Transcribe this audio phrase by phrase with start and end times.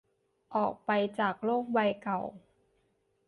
[0.55, 2.21] ออกไปจากโลกใบเก่า